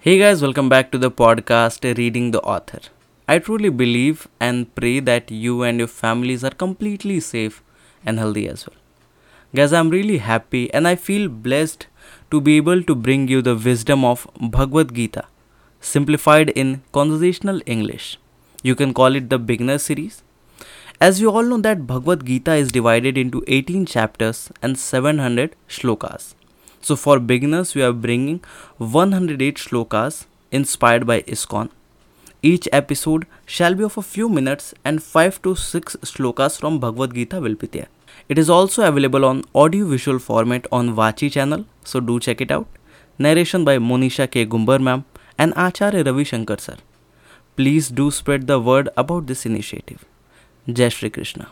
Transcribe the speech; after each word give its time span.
Hey 0.00 0.16
guys, 0.16 0.40
welcome 0.42 0.68
back 0.68 0.92
to 0.92 0.98
the 0.98 1.10
podcast 1.10 1.82
Reading 1.98 2.30
the 2.30 2.40
Author. 2.42 2.78
I 3.26 3.40
truly 3.40 3.68
believe 3.68 4.28
and 4.38 4.72
pray 4.76 5.00
that 5.00 5.32
you 5.32 5.64
and 5.64 5.80
your 5.80 5.88
families 5.88 6.44
are 6.44 6.52
completely 6.52 7.18
safe 7.18 7.64
and 8.06 8.16
healthy 8.16 8.48
as 8.48 8.64
well. 8.64 8.76
Guys, 9.56 9.72
I'm 9.72 9.90
really 9.90 10.18
happy 10.18 10.72
and 10.72 10.86
I 10.86 10.94
feel 10.94 11.28
blessed 11.28 11.88
to 12.30 12.40
be 12.40 12.56
able 12.58 12.84
to 12.84 12.94
bring 12.94 13.26
you 13.26 13.42
the 13.42 13.56
wisdom 13.56 14.04
of 14.04 14.28
Bhagavad 14.40 14.94
Gita, 14.94 15.24
simplified 15.80 16.50
in 16.50 16.82
conversational 16.92 17.60
English. 17.66 18.20
You 18.62 18.76
can 18.76 18.94
call 18.94 19.16
it 19.16 19.30
the 19.30 19.38
beginner 19.40 19.78
series. 19.78 20.22
As 21.00 21.20
you 21.20 21.28
all 21.32 21.42
know 21.42 21.58
that 21.58 21.88
Bhagavad 21.88 22.24
Gita 22.24 22.54
is 22.54 22.70
divided 22.70 23.18
into 23.18 23.42
18 23.48 23.84
chapters 23.86 24.52
and 24.62 24.78
700 24.78 25.56
shlokas. 25.68 26.34
So 26.80 26.96
for 26.96 27.18
beginners, 27.18 27.74
we 27.74 27.82
are 27.82 27.92
bringing 27.92 28.40
108 28.78 29.56
shlokas 29.56 30.26
inspired 30.50 31.06
by 31.06 31.22
ISKCON. 31.22 31.70
Each 32.40 32.68
episode 32.72 33.26
shall 33.46 33.74
be 33.74 33.82
of 33.82 33.98
a 33.98 34.02
few 34.02 34.28
minutes 34.28 34.72
and 34.84 35.02
5 35.02 35.42
to 35.42 35.54
6 35.56 35.96
shlokas 35.96 36.58
from 36.58 36.78
Bhagavad 36.78 37.14
Gita 37.14 37.40
will 37.40 37.56
be 37.56 37.66
there. 37.66 37.88
It 38.28 38.38
is 38.38 38.48
also 38.48 38.86
available 38.86 39.24
on 39.24 39.42
audio 39.54 39.86
visual 39.86 40.18
format 40.18 40.66
on 40.70 40.94
Vachi 40.94 41.32
channel, 41.32 41.64
so 41.82 41.98
do 41.98 42.20
check 42.20 42.40
it 42.40 42.50
out. 42.50 42.68
Narration 43.18 43.64
by 43.64 43.78
Monisha 43.78 44.30
K. 44.30 44.46
Gumbar 44.46 44.80
ma'am 44.80 45.04
and 45.36 45.52
Acharya 45.56 46.04
Ravi 46.04 46.24
Shankar 46.24 46.58
sir. 46.58 46.76
Please 47.56 47.88
do 47.88 48.10
spread 48.12 48.46
the 48.46 48.60
word 48.60 48.88
about 48.96 49.26
this 49.26 49.44
initiative. 49.44 50.04
Jai 50.72 50.90
Shri 50.90 51.10
Krishna. 51.10 51.48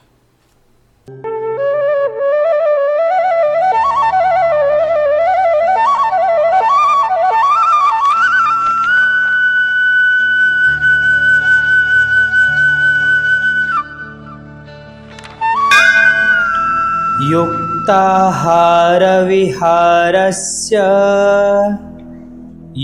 युक्ताहारविहारस्य 17.86 20.76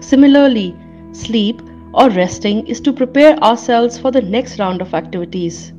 Similarly, 0.00 0.74
sleep 1.12 1.60
or 1.92 2.08
resting 2.10 2.66
is 2.66 2.80
to 2.80 2.92
prepare 2.92 3.36
ourselves 3.50 3.98
for 3.98 4.10
the 4.10 4.22
next 4.22 4.58
round 4.58 4.80
of 4.80 4.94
activities. 4.94 5.72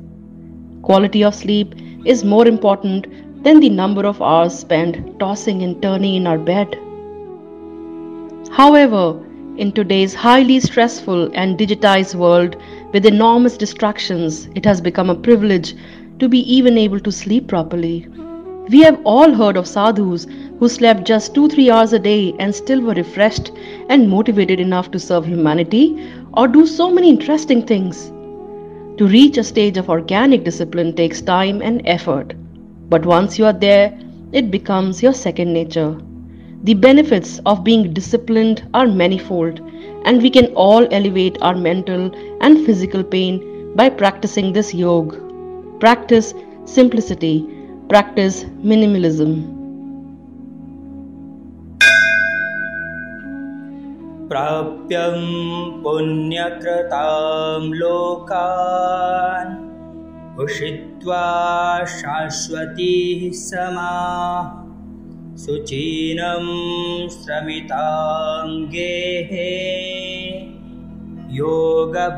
Quality 0.82 1.24
of 1.24 1.34
sleep 1.34 1.74
is 2.04 2.24
more 2.24 2.46
important 2.46 3.08
than 3.42 3.60
the 3.60 3.70
number 3.82 4.06
of 4.06 4.22
hours 4.22 4.56
spent 4.58 5.18
tossing 5.18 5.62
and 5.64 5.82
turning 5.82 6.14
in 6.14 6.26
our 6.28 6.38
bed. 6.38 6.78
However, 8.52 9.20
in 9.56 9.72
today's 9.72 10.14
highly 10.14 10.60
stressful 10.60 11.30
and 11.34 11.58
digitized 11.58 12.14
world 12.14 12.56
with 12.94 13.04
enormous 13.04 13.56
distractions, 13.56 14.48
it 14.54 14.64
has 14.64 14.80
become 14.80 15.10
a 15.10 15.16
privilege 15.16 15.74
to 16.20 16.28
be 16.28 16.38
even 16.50 16.78
able 16.78 17.00
to 17.00 17.10
sleep 17.10 17.48
properly. 17.48 18.06
We 18.68 18.82
have 18.82 19.00
all 19.04 19.34
heard 19.34 19.56
of 19.56 19.66
sadhus 19.66 20.28
who 20.60 20.68
slept 20.68 21.04
just 21.04 21.34
2 21.34 21.48
3 21.48 21.70
hours 21.72 21.92
a 21.92 21.98
day 21.98 22.34
and 22.38 22.54
still 22.54 22.80
were 22.80 22.94
refreshed 22.94 23.50
and 23.88 24.08
motivated 24.08 24.60
enough 24.60 24.92
to 24.92 25.00
serve 25.00 25.26
humanity 25.26 25.84
or 26.34 26.46
do 26.46 26.64
so 26.66 26.88
many 26.88 27.10
interesting 27.10 27.66
things. 27.66 28.12
To 28.98 29.08
reach 29.08 29.38
a 29.38 29.44
stage 29.52 29.76
of 29.76 29.90
organic 29.90 30.44
discipline 30.44 30.94
takes 30.94 31.20
time 31.20 31.62
and 31.62 31.82
effort, 31.84 32.32
but 32.88 33.04
once 33.04 33.40
you 33.40 33.44
are 33.46 33.60
there, 33.68 33.92
it 34.30 34.52
becomes 34.52 35.02
your 35.02 35.14
second 35.14 35.52
nature. 35.52 35.96
The 36.63 36.73
benefits 36.73 37.39
of 37.45 37.63
being 37.63 37.93
disciplined 37.93 38.67
are 38.73 38.87
manifold, 38.87 39.61
and 40.05 40.21
we 40.21 40.29
can 40.29 40.47
all 40.55 40.87
elevate 40.91 41.37
our 41.41 41.55
mental 41.55 42.11
and 42.41 42.65
physical 42.65 43.03
pain 43.03 43.73
by 43.75 43.89
practicing 43.89 44.51
this 44.51 44.73
yoga. 44.73 45.17
Practice 45.79 46.33
simplicity, 46.65 47.47
practice 47.87 48.43
minimalism. 48.63 49.55
प्राप्यं 54.29 55.21
पुण्यकृतां 55.83 57.61
लोकान् 57.61 59.55
उषित्वा 60.39 61.23
शाश्वतीः 61.85 63.31
समा 63.33 63.93
सुचीनं 65.43 66.47
श्रमितां 67.09 68.47
गेहे 68.73 69.49
योगभ्रष्टोऽभिजायते 71.37 72.09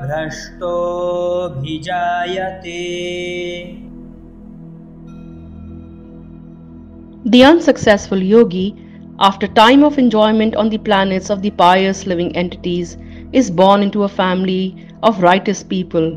The 7.23 7.43
unsuccessful 7.43 8.17
yogi, 8.17 8.75
after 9.19 9.47
time 9.47 9.83
of 9.83 9.99
enjoyment 9.99 10.55
on 10.55 10.69
the 10.69 10.79
planets 10.79 11.29
of 11.29 11.43
the 11.43 11.51
pious 11.51 12.07
living 12.07 12.35
entities, 12.35 12.97
is 13.31 13.51
born 13.51 13.83
into 13.83 14.03
a 14.03 14.09
family 14.09 14.87
of 15.03 15.21
righteous 15.21 15.61
people 15.63 16.07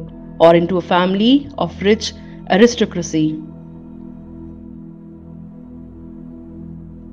or 0.41 0.55
into 0.55 0.79
a 0.79 0.81
family 0.81 1.49
of 1.59 1.83
rich 1.83 2.15
aristocracy. 2.51 3.39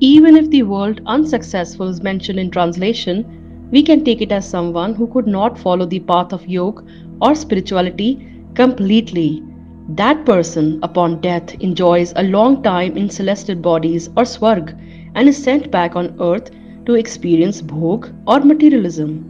Even 0.01 0.37
if 0.37 0.51
the 0.51 0.63
word 0.63 1.01
unsuccessful 1.07 1.89
is 1.89 2.03
mentioned 2.03 2.39
in 2.39 2.51
translation, 2.51 3.69
we 3.71 3.83
can 3.83 4.05
take 4.05 4.21
it 4.21 4.31
as 4.31 4.49
someone 4.49 4.95
who 4.95 5.07
could 5.07 5.27
not 5.27 5.59
follow 5.59 5.87
the 5.87 6.01
path 6.01 6.33
of 6.33 6.47
yoga 6.47 6.83
or 7.21 7.35
spirituality 7.35 8.29
completely. 8.55 9.43
That 9.89 10.27
person, 10.27 10.81
upon 10.83 11.21
death, 11.23 11.55
enjoys 11.61 12.13
a 12.17 12.25
long 12.25 12.63
time 12.63 12.97
in 12.97 13.09
celestial 13.09 13.57
bodies 13.57 14.09
or 14.17 14.25
swarg 14.25 14.79
and 15.15 15.29
is 15.29 15.43
sent 15.43 15.71
back 15.71 15.97
on 15.97 16.17
earth 16.21 16.51
to 16.85 16.95
experience 16.95 17.63
bhog 17.63 18.13
or 18.27 18.41
materialism. 18.41 19.25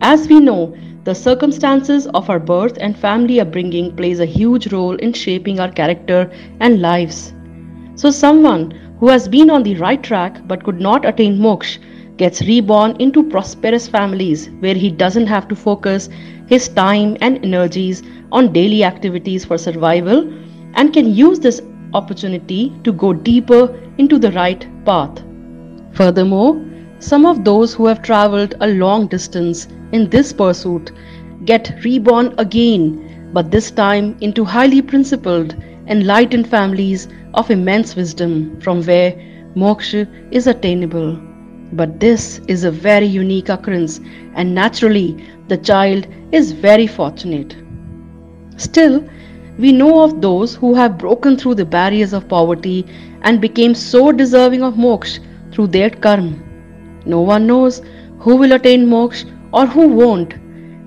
As 0.00 0.28
we 0.28 0.40
know, 0.40 0.74
the 1.04 1.14
circumstances 1.14 2.06
of 2.08 2.28
our 2.28 2.40
birth 2.40 2.78
and 2.80 2.98
family 2.98 3.40
upbringing 3.40 3.94
plays 3.94 4.18
a 4.18 4.26
huge 4.26 4.72
role 4.72 4.96
in 4.96 5.12
shaping 5.12 5.60
our 5.60 5.70
character 5.70 6.30
and 6.60 6.80
lives. 6.80 7.32
So 7.94 8.10
someone 8.10 8.89
who 9.00 9.08
has 9.08 9.26
been 9.28 9.50
on 9.50 9.62
the 9.62 9.74
right 9.76 10.02
track 10.02 10.40
but 10.46 10.62
could 10.62 10.80
not 10.80 11.04
attain 11.10 11.38
moksha 11.38 11.78
gets 12.22 12.42
reborn 12.48 12.94
into 13.04 13.22
prosperous 13.34 13.88
families 13.88 14.48
where 14.60 14.74
he 14.74 14.90
doesn't 15.02 15.26
have 15.26 15.48
to 15.48 15.56
focus 15.56 16.08
his 16.48 16.68
time 16.68 17.16
and 17.22 17.44
energies 17.44 18.02
on 18.30 18.52
daily 18.52 18.84
activities 18.84 19.44
for 19.44 19.58
survival 19.58 20.20
and 20.74 20.92
can 20.92 21.14
use 21.14 21.40
this 21.40 21.62
opportunity 21.94 22.72
to 22.84 22.92
go 22.92 23.12
deeper 23.12 23.62
into 23.98 24.18
the 24.18 24.32
right 24.32 24.66
path. 24.84 25.22
Furthermore, 25.92 26.60
some 26.98 27.24
of 27.24 27.44
those 27.44 27.72
who 27.74 27.86
have 27.86 28.02
traveled 28.02 28.54
a 28.60 28.68
long 28.68 29.06
distance 29.06 29.66
in 29.92 30.08
this 30.10 30.32
pursuit 30.32 30.92
get 31.46 31.72
reborn 31.84 32.34
again, 32.36 33.30
but 33.32 33.50
this 33.50 33.70
time 33.70 34.16
into 34.20 34.44
highly 34.44 34.82
principled, 34.82 35.56
enlightened 35.86 36.48
families 36.48 37.08
of 37.34 37.50
immense 37.50 37.96
wisdom 37.96 38.60
from 38.60 38.82
where 38.82 39.12
moksha 39.54 40.06
is 40.30 40.46
attainable. 40.46 41.18
But 41.72 42.00
this 42.00 42.40
is 42.48 42.64
a 42.64 42.70
very 42.70 43.06
unique 43.06 43.48
occurrence, 43.48 44.00
and 44.34 44.54
naturally, 44.54 45.24
the 45.48 45.56
child 45.56 46.06
is 46.32 46.52
very 46.52 46.86
fortunate. 46.86 47.56
Still, 48.56 49.04
we 49.58 49.72
know 49.72 50.02
of 50.02 50.20
those 50.20 50.54
who 50.54 50.74
have 50.74 50.98
broken 50.98 51.36
through 51.36 51.54
the 51.54 51.64
barriers 51.64 52.12
of 52.12 52.28
poverty 52.28 52.86
and 53.22 53.40
became 53.40 53.74
so 53.74 54.10
deserving 54.10 54.62
of 54.62 54.74
moksha 54.74 55.20
through 55.52 55.68
their 55.68 55.90
karma. 55.90 56.36
No 57.04 57.20
one 57.20 57.46
knows 57.46 57.82
who 58.18 58.36
will 58.36 58.52
attain 58.52 58.86
moksha 58.86 59.30
or 59.52 59.66
who 59.66 59.88
won't. 59.88 60.34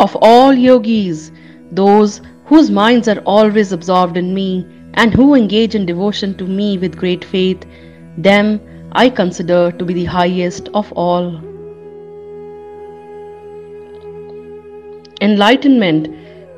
Of 0.00 0.12
all 0.22 0.54
yogis, 0.54 1.32
those 1.72 2.20
whose 2.46 2.70
minds 2.70 3.08
are 3.08 3.20
always 3.20 3.72
absorbed 3.72 4.16
in 4.16 4.34
me 4.34 4.66
and 4.94 5.12
who 5.12 5.34
engage 5.34 5.74
in 5.74 5.86
devotion 5.86 6.34
to 6.36 6.44
me 6.44 6.78
with 6.78 6.96
great 6.96 7.24
faith, 7.24 7.64
them 8.18 8.60
I 8.92 9.08
consider 9.10 9.72
to 9.72 9.84
be 9.84 9.94
the 9.94 10.04
highest 10.04 10.68
of 10.74 10.92
all. 10.92 11.40
Enlightenment 15.20 16.08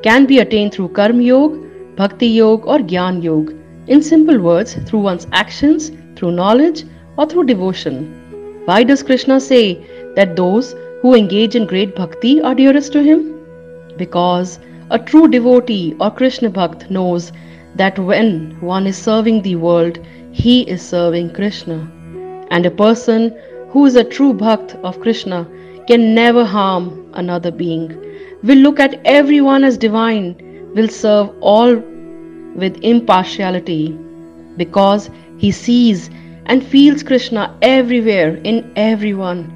can 0.02 0.26
be 0.26 0.38
attained 0.40 0.74
through 0.74 0.88
Karma 0.88 1.22
Yoga, 1.22 1.66
Bhakti 1.96 2.26
Yoga, 2.26 2.64
or 2.64 2.78
Gyan 2.78 3.22
Yoga. 3.22 3.54
In 3.86 4.02
simple 4.02 4.40
words, 4.40 4.74
through 4.86 5.00
one's 5.00 5.26
actions, 5.32 5.92
through 6.16 6.32
knowledge, 6.32 6.84
or 7.16 7.26
through 7.26 7.44
devotion. 7.44 8.62
Why 8.64 8.82
does 8.82 9.02
Krishna 9.02 9.40
say 9.40 9.86
that 10.16 10.36
those 10.36 10.74
who 11.00 11.14
engage 11.14 11.54
in 11.54 11.66
great 11.66 11.94
bhakti 11.94 12.40
are 12.42 12.54
dearest 12.54 12.92
to 12.92 13.02
him? 13.02 13.40
Because 13.96 14.58
a 14.90 14.98
true 14.98 15.26
devotee 15.28 15.96
or 15.98 16.10
Krishna 16.10 16.50
Bhakt 16.50 16.90
knows 16.90 17.32
that 17.74 17.98
when 17.98 18.56
one 18.60 18.86
is 18.86 18.96
serving 18.96 19.42
the 19.42 19.56
world, 19.56 19.98
he 20.32 20.62
is 20.62 20.80
serving 20.80 21.34
Krishna. 21.34 21.90
And 22.50 22.64
a 22.64 22.70
person 22.70 23.36
who 23.70 23.86
is 23.86 23.96
a 23.96 24.04
true 24.04 24.32
Bhakt 24.32 24.76
of 24.84 25.00
Krishna 25.00 25.46
can 25.88 26.14
never 26.14 26.44
harm 26.44 27.10
another 27.14 27.50
being, 27.50 27.88
will 28.42 28.58
look 28.58 28.78
at 28.80 29.00
everyone 29.04 29.64
as 29.64 29.76
divine, 29.76 30.36
will 30.74 30.88
serve 30.88 31.30
all 31.40 31.74
with 32.54 32.76
impartiality, 32.82 33.98
because 34.56 35.10
he 35.36 35.50
sees 35.50 36.10
and 36.46 36.64
feels 36.64 37.02
Krishna 37.02 37.56
everywhere 37.60 38.36
in 38.36 38.72
everyone. 38.76 39.52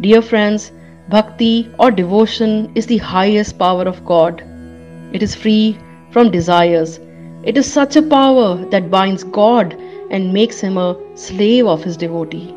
Dear 0.00 0.22
friends, 0.22 0.72
bhakti 1.08 1.70
or 1.78 1.90
devotion 1.90 2.70
is 2.74 2.86
the 2.86 2.98
highest 2.98 3.58
power 3.58 3.84
of 3.84 4.04
God. 4.04 4.44
It 5.13 5.21
is 5.21 5.35
free 5.35 5.77
from 6.11 6.31
desires. 6.31 6.99
It 7.43 7.57
is 7.57 7.71
such 7.71 7.95
a 7.95 8.01
power 8.01 8.63
that 8.71 8.89
binds 8.89 9.23
God 9.23 9.75
and 10.09 10.33
makes 10.33 10.59
him 10.59 10.77
a 10.77 10.97
slave 11.15 11.67
of 11.67 11.83
his 11.83 11.97
devotee. 11.97 12.53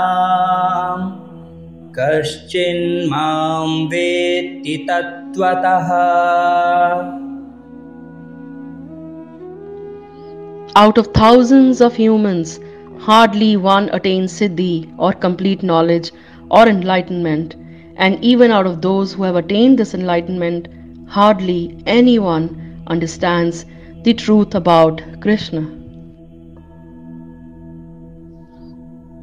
कश्चिन्मां 1.97 3.67
वेत्ति 3.93 4.77
तत्त्वतः 4.89 5.89
Out 10.75 10.97
of 10.97 11.07
thousands 11.13 11.81
of 11.81 11.95
humans, 11.95 12.59
hardly 12.99 13.57
one 13.57 13.89
attains 13.89 14.33
siddhi 14.33 14.91
or 14.97 15.13
complete 15.13 15.61
knowledge 15.61 16.11
or 16.49 16.67
enlightenment, 16.67 17.55
and 17.97 18.23
even 18.23 18.51
out 18.51 18.65
of 18.65 18.81
those 18.81 19.13
who 19.13 19.21
have 19.23 19.35
attained 19.35 19.77
this 19.77 19.93
enlightenment, 19.93 20.67
hardly 21.07 21.77
anyone 21.85 22.49
understands 22.87 23.65
the 24.03 24.15
truth 24.15 24.55
about 24.55 25.01
Krishna. 25.21 25.76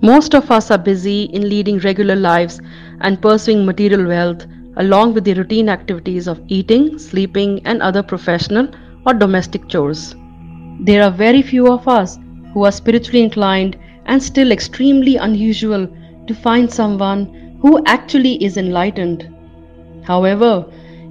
Most 0.06 0.36
of 0.36 0.52
us 0.52 0.70
are 0.70 0.78
busy 0.78 1.24
in 1.34 1.50
leading 1.50 1.80
regular 1.80 2.16
lives 2.16 2.62
and 3.02 3.20
pursuing 3.20 3.66
material 3.66 4.06
wealth 4.06 4.46
along 4.78 5.16
with 5.16 5.24
the 5.24 5.34
routine 5.34 5.68
activities 5.68 6.28
of 6.28 6.40
eating, 6.48 7.00
sleeping, 7.00 7.60
and 7.66 7.82
other 7.82 8.04
professional 8.04 8.68
or 9.08 9.16
domestic 9.16 9.68
chores. 9.68 10.14
There 10.80 11.02
are 11.02 11.10
very 11.10 11.42
few 11.42 11.72
of 11.72 11.88
us 11.88 12.20
who 12.54 12.66
are 12.66 12.72
spiritually 12.72 13.24
inclined 13.24 13.78
and 14.06 14.22
still 14.22 14.52
extremely 14.52 15.16
unusual 15.16 15.88
to 16.28 16.36
find 16.36 16.72
someone 16.72 17.58
who 17.60 17.84
actually 17.88 18.36
is 18.44 18.58
enlightened. 18.58 19.28
However, 20.04 20.66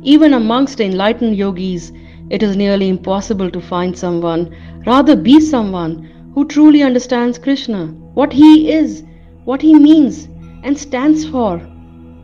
even 0.04 0.34
amongst 0.34 0.78
the 0.78 0.84
enlightened 0.84 1.36
yogis, 1.36 1.90
it 2.30 2.44
is 2.44 2.54
nearly 2.54 2.90
impossible 2.90 3.50
to 3.50 3.60
find 3.60 3.98
someone, 3.98 4.54
rather, 4.86 5.16
be 5.16 5.40
someone 5.40 6.13
who 6.34 6.44
truly 6.44 6.82
understands 6.82 7.38
Krishna, 7.38 7.86
what 8.14 8.32
he 8.32 8.72
is, 8.72 9.04
what 9.44 9.62
he 9.62 9.74
means, 9.74 10.28
and 10.64 10.76
stands 10.76 11.24
for. 11.24 11.60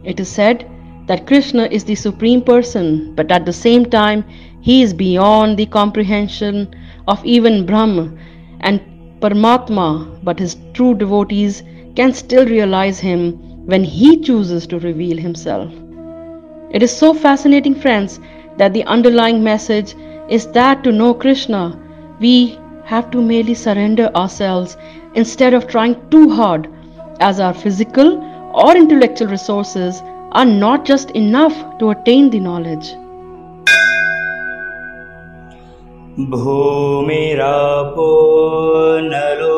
It 0.04 0.18
is 0.18 0.28
said 0.28 0.68
that 1.06 1.26
Krishna 1.26 1.68
is 1.70 1.84
the 1.84 1.94
Supreme 1.94 2.42
Person, 2.42 3.14
but 3.14 3.30
at 3.30 3.46
the 3.46 3.52
same 3.52 3.84
time, 3.84 4.24
he 4.60 4.82
is 4.82 4.92
beyond 4.92 5.56
the 5.56 5.66
comprehension 5.66 6.74
of 7.06 7.24
even 7.24 7.66
Brahma 7.66 8.12
and 8.60 8.80
Paramatma, 9.20 10.18
but 10.24 10.38
his 10.38 10.56
true 10.74 10.94
devotees 10.94 11.62
can 11.94 12.12
still 12.12 12.46
realize 12.46 12.98
him 12.98 13.32
when 13.66 13.84
he 13.84 14.20
chooses 14.20 14.66
to 14.66 14.78
reveal 14.78 15.16
himself. 15.16 15.72
It 16.72 16.82
is 16.82 16.96
so 16.96 17.12
fascinating, 17.12 17.74
friends, 17.74 18.18
that 18.56 18.72
the 18.72 18.84
underlying 18.84 19.42
message 19.42 19.94
is 20.28 20.46
that 20.52 20.82
to 20.84 20.92
know 20.92 21.14
Krishna, 21.14 21.78
we 22.20 22.58
have 22.89 23.11
to 23.11 23.21
merely 23.21 23.53
surrender 23.53 24.09
ourselves 24.15 24.77
instead 25.15 25.53
of 25.53 25.67
trying 25.67 25.95
too 26.09 26.29
hard, 26.29 26.67
as 27.19 27.39
our 27.39 27.53
physical 27.53 28.21
or 28.53 28.75
intellectual 28.75 29.27
resources 29.27 30.01
are 30.31 30.45
not 30.45 30.85
just 30.85 31.11
enough 31.11 31.55
to 31.79 31.89
attain 31.89 32.29
the 32.29 32.39
knowledge. 32.39 32.93
भूमिरापो 36.31 38.11
नलो 39.11 39.57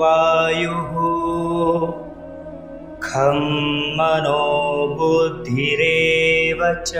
वायुः 0.00 0.92
खं 3.06 3.40
मनो 3.98 4.44
बुद्धिरेव 4.98 6.60
च 6.86 6.94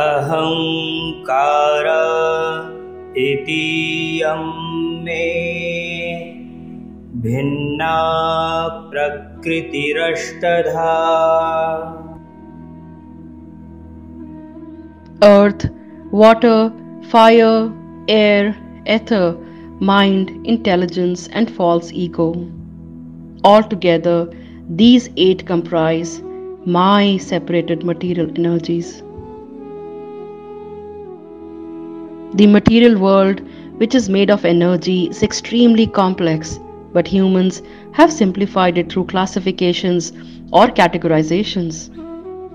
अहङ्कार 0.00 0.73
इतीयं 3.44 4.44
मे 5.04 5.24
भिन्ना 7.24 7.96
प्रकृतिरष्टधा 8.92 10.92
earth, 15.22 15.68
water, 16.10 16.72
fire, 17.10 17.72
air, 18.08 18.56
ether, 18.86 19.36
mind, 19.80 20.30
intelligence, 20.46 21.28
and 21.28 21.50
false 21.50 21.92
ego. 21.92 22.34
Altogether, 23.44 24.30
these 24.68 25.10
eight 25.16 25.46
comprise 25.46 26.22
my 26.64 27.16
separated 27.18 27.84
material 27.84 28.28
energies. 28.36 29.02
The 32.35 32.47
material 32.47 32.99
world, 32.99 33.39
which 33.77 33.95
is 33.95 34.09
made 34.09 34.29
of 34.29 34.43
energy, 34.43 35.07
is 35.07 35.23
extremely 35.23 35.87
complex, 35.87 36.59
but 36.91 37.07
humans 37.07 37.61
have 37.93 38.11
simplified 38.11 38.77
it 38.77 38.91
through 38.91 39.05
classifications 39.05 40.11
or 40.51 40.67
categorizations. 40.67 41.89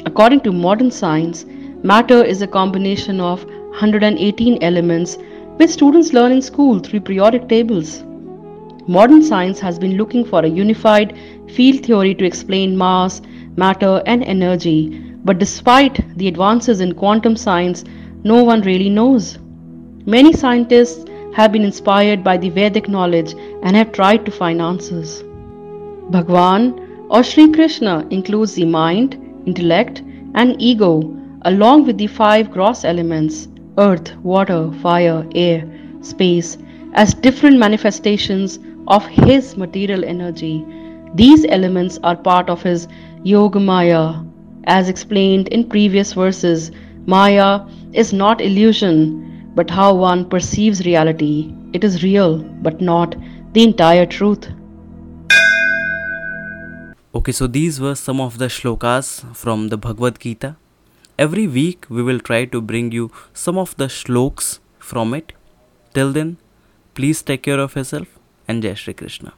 According 0.04 0.42
to 0.42 0.52
modern 0.52 0.90
science, 0.90 1.46
matter 1.82 2.22
is 2.22 2.42
a 2.42 2.46
combination 2.46 3.22
of 3.22 3.42
118 3.46 4.62
elements 4.62 5.16
which 5.56 5.70
students 5.70 6.12
learn 6.12 6.32
in 6.32 6.42
school 6.42 6.78
through 6.78 7.00
periodic 7.00 7.48
tables. 7.48 8.04
Modern 8.86 9.22
science 9.22 9.60
has 9.60 9.78
been 9.78 9.96
looking 9.96 10.26
for 10.26 10.44
a 10.44 10.56
unified 10.62 11.16
field 11.48 11.86
theory 11.86 12.14
to 12.16 12.26
explain 12.26 12.76
mass, 12.76 13.22
matter, 13.56 14.02
and 14.04 14.24
energy, 14.24 15.14
but 15.24 15.38
despite 15.38 16.04
the 16.18 16.28
advances 16.28 16.80
in 16.80 16.92
quantum 16.92 17.34
science, 17.34 17.82
no 18.24 18.44
one 18.44 18.60
really 18.60 18.90
knows. 18.90 19.38
Many 20.10 20.32
scientists 20.32 21.04
have 21.36 21.52
been 21.52 21.62
inspired 21.62 22.24
by 22.24 22.36
the 22.36 22.48
Vedic 22.48 22.88
knowledge 22.88 23.32
and 23.62 23.76
have 23.76 23.92
tried 23.92 24.26
to 24.26 24.32
find 24.32 24.60
answers. 24.60 25.22
Bhagwan 26.10 27.06
or 27.08 27.22
Sri 27.22 27.52
Krishna 27.52 28.04
includes 28.10 28.54
the 28.54 28.64
mind, 28.64 29.14
intellect, 29.46 30.02
and 30.34 30.60
ego, 30.60 31.16
along 31.42 31.86
with 31.86 31.96
the 31.96 32.08
five 32.08 32.50
gross 32.50 32.84
elements 32.84 33.46
earth, 33.78 34.16
water, 34.16 34.72
fire, 34.82 35.24
air, 35.36 35.62
space 36.00 36.58
as 36.94 37.14
different 37.14 37.58
manifestations 37.60 38.58
of 38.88 39.06
his 39.06 39.56
material 39.56 40.04
energy. 40.04 40.66
These 41.14 41.46
elements 41.48 42.00
are 42.02 42.16
part 42.16 42.50
of 42.50 42.64
his 42.64 42.88
Yogamaya. 43.24 44.28
As 44.64 44.88
explained 44.88 45.46
in 45.48 45.68
previous 45.68 46.14
verses, 46.14 46.72
Maya 47.06 47.60
is 47.92 48.12
not 48.12 48.40
illusion, 48.40 49.29
but 49.54 49.70
how 49.70 49.94
one 49.94 50.28
perceives 50.28 50.84
reality. 50.86 51.52
It 51.72 51.84
is 51.84 52.02
real, 52.02 52.38
but 52.38 52.80
not 52.80 53.16
the 53.52 53.62
entire 53.62 54.06
truth. 54.06 54.48
Okay, 57.12 57.32
so 57.32 57.46
these 57.46 57.80
were 57.80 57.94
some 57.94 58.20
of 58.20 58.38
the 58.38 58.46
shlokas 58.46 59.34
from 59.34 59.68
the 59.68 59.76
Bhagavad 59.76 60.20
Gita. 60.20 60.56
Every 61.18 61.46
week 61.46 61.86
we 61.90 62.02
will 62.02 62.20
try 62.20 62.44
to 62.44 62.60
bring 62.60 62.92
you 62.92 63.10
some 63.34 63.58
of 63.58 63.76
the 63.76 63.88
shloks 63.88 64.60
from 64.78 65.12
it. 65.12 65.32
Till 65.92 66.12
then, 66.12 66.36
please 66.94 67.20
take 67.20 67.42
care 67.42 67.58
of 67.58 67.74
yourself 67.74 68.18
and 68.46 68.62
Jai 68.62 68.74
Shri 68.74 68.94
Krishna. 68.94 69.32